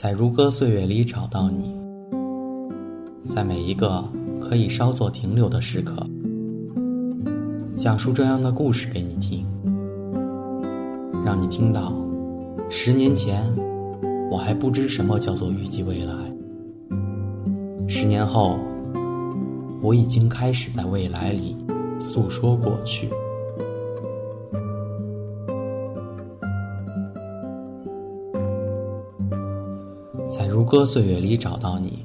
[0.00, 1.74] 在如歌岁月里找到你，
[3.24, 4.04] 在每一个
[4.40, 6.06] 可以稍作停留的时刻，
[7.74, 9.44] 讲述这样的故事给你听，
[11.24, 11.92] 让你听到
[12.70, 13.42] 十年前
[14.30, 16.14] 我还不知什么叫做预计未来，
[17.88, 18.56] 十年后
[19.82, 21.56] 我已经开始在未来里
[21.98, 23.10] 诉说过去。
[30.58, 32.04] 如歌岁月里找到你，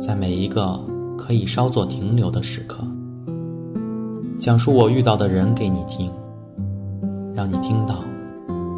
[0.00, 0.82] 在每一个
[1.18, 2.82] 可以稍作停留的时刻，
[4.38, 6.10] 讲述我遇到的人给你听，
[7.34, 8.02] 让你听到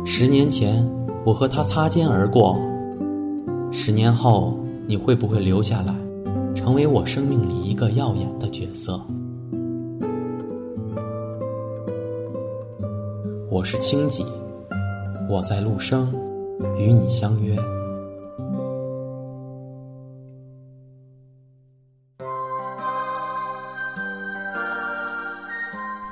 [0.04, 0.84] 十年前
[1.24, 2.58] 我和他擦肩而过，
[3.70, 5.94] 十年后你会不会留下来，
[6.52, 9.00] 成为我生命里一个耀眼的角色？
[13.48, 14.26] 我是清几，
[15.28, 16.12] 我在陆生
[16.80, 17.56] 与你相约。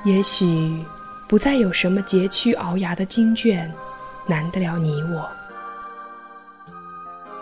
[0.05, 0.83] 也许
[1.27, 3.71] 不再有什么佶屈聱牙的经卷
[4.25, 5.29] 难得了你我。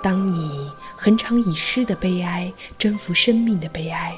[0.02, 4.14] 当你恒常以诗的悲哀征服生命的悲哀，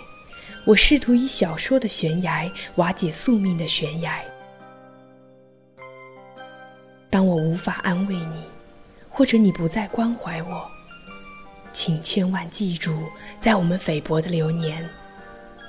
[0.66, 4.20] 我试图以小说的悬崖瓦解宿命的悬崖。
[7.10, 8.44] 当我无法安慰你，
[9.10, 10.70] 或者你不再关怀我，
[11.72, 12.94] 请千万记住，
[13.42, 14.88] 在我们菲薄的流年。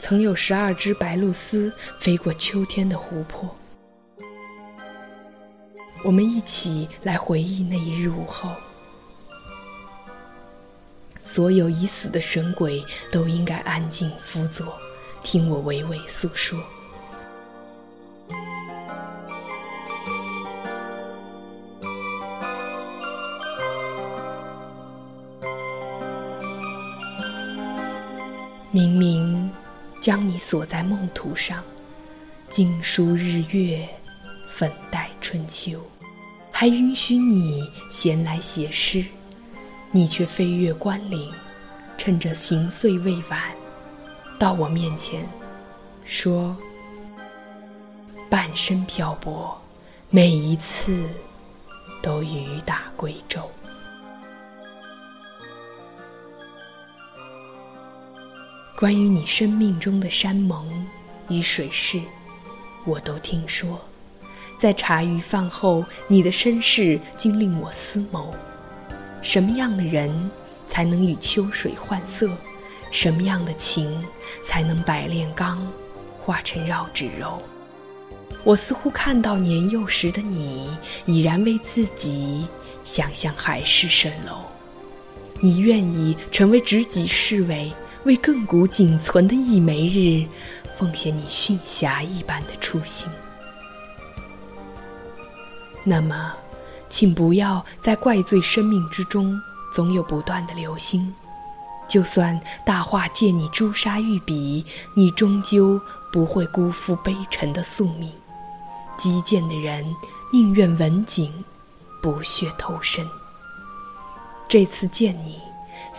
[0.01, 3.49] 曾有十二只白鹭鸶飞过秋天的湖泊，
[6.03, 8.51] 我们一起来回忆那一日午后。
[11.23, 14.67] 所有已死的神鬼都应该安静辅佐，
[15.23, 16.59] 听我娓娓诉说。
[28.73, 29.50] 明明。
[30.01, 31.63] 将你锁在梦途上，
[32.49, 33.87] 经书日月，
[34.49, 35.79] 粉黛春秋，
[36.51, 39.05] 还允许你闲来写诗，
[39.91, 41.31] 你却飞越关岭，
[41.99, 43.39] 趁着行岁未晚，
[44.39, 45.29] 到我面前，
[46.07, 46.57] 说：
[48.31, 49.61] 半生漂泊，
[50.09, 51.05] 每一次
[52.01, 53.51] 都雨打归舟。
[58.81, 60.67] 关于你生命中的山盟
[61.29, 62.01] 与水誓，
[62.87, 63.79] 我都听说。
[64.59, 68.35] 在茶余饭后，你的身世竟令我思谋：
[69.21, 70.31] 什么样的人
[70.67, 72.27] 才能与秋水换色？
[72.91, 74.03] 什么样的情
[74.47, 75.71] 才能百炼钢
[76.19, 77.39] 化成绕指柔？
[78.45, 80.71] 我似乎看到年幼时的你，
[81.05, 82.47] 已然为自己
[82.83, 84.39] 想象海市蜃楼。
[85.39, 87.71] 你愿意成为知己侍卫？
[88.05, 90.27] 为亘古仅存的一枚日，
[90.75, 93.07] 奉献你迅霞一般的初心。
[95.85, 96.33] 那么，
[96.89, 99.39] 请不要再怪罪生命之中
[99.75, 101.15] 总有不断的流星。
[101.87, 105.79] 就算大话借你朱砂玉笔，你终究
[106.11, 108.11] 不会辜负悲沉的宿命。
[108.97, 109.85] 击剑的人
[110.33, 111.33] 宁愿文景，
[112.01, 113.07] 不屑投身。
[114.49, 115.50] 这次见你。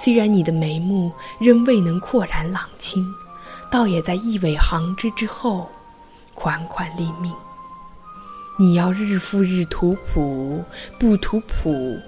[0.03, 3.05] 虽然你的眉目仍未能阔然朗清，
[3.69, 5.69] 倒也在一尾行之之后，
[6.33, 7.31] 款款立命。
[8.57, 10.63] 你要日复日图谱，
[10.97, 11.99] 不图谱，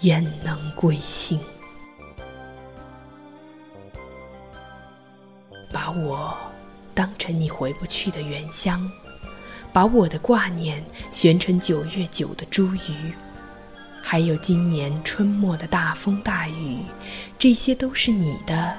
[0.00, 1.38] 焉能归心？
[5.72, 6.36] 把我
[6.94, 8.90] 当成你回不去的原乡，
[9.72, 13.12] 把我的挂念悬成九月九的茱萸。
[14.10, 16.78] 还有今年春末的大风大雨，
[17.38, 18.74] 这些都是你的。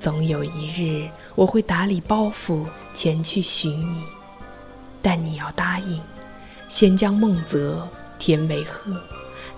[0.00, 2.64] 总有一日，我会打理包袱
[2.94, 4.02] 前去寻你，
[5.02, 6.00] 但你要答应，
[6.70, 7.86] 先将孟泽
[8.18, 8.98] 填为壑，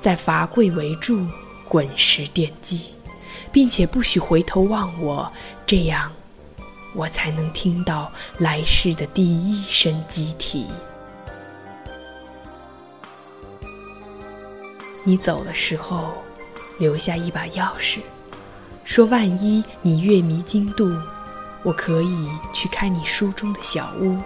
[0.00, 1.24] 再伐桂为柱，
[1.68, 2.86] 滚石奠基，
[3.52, 5.32] 并且不许回头望我，
[5.64, 6.10] 这样，
[6.92, 10.66] 我才能听到来世的第一声鸡啼。
[15.08, 16.12] 你走的时候，
[16.78, 18.00] 留下一把钥匙，
[18.84, 20.94] 说万一你月迷津渡，
[21.62, 24.18] 我可以去开你书中的小屋。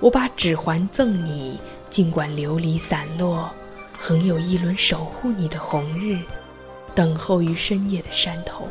[0.00, 3.50] 我把指环赠你，尽管流离散落，
[3.98, 6.18] 横有一轮守护你的红日，
[6.94, 8.68] 等候于深夜的山头。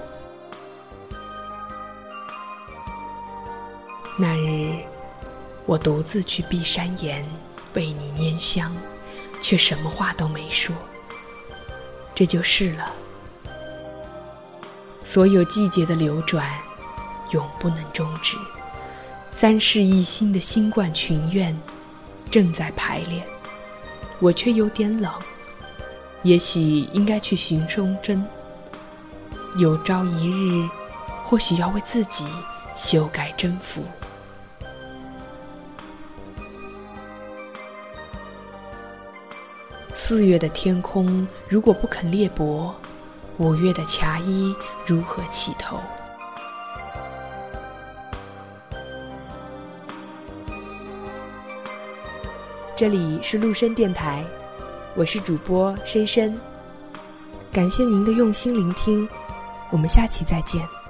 [4.16, 4.76] 那日，
[5.66, 7.26] 我独自去碧山岩
[7.74, 8.72] 为你拈香，
[9.42, 10.76] 却什么话都没说。
[12.14, 12.92] 这就是了。
[15.04, 16.48] 所有季节的流转，
[17.32, 18.38] 永不能终止。
[19.36, 21.60] 三世一心的新冠群院，
[22.30, 23.26] 正在排练。
[24.20, 25.12] 我却有点冷，
[26.22, 26.62] 也许
[26.94, 28.24] 应该去寻松针。
[29.58, 30.70] 有朝一日，
[31.24, 32.28] 或许要为自己
[32.76, 33.84] 修改征服。
[39.94, 42.72] 四月的天空如果不肯裂帛，
[43.38, 44.54] 五月的茶衣
[44.86, 45.80] 如何起头？
[52.76, 54.24] 这里是陆深电台，
[54.96, 56.40] 我是主播深深，
[57.52, 59.08] 感谢您的用心聆听，
[59.70, 60.81] 我们下期再见。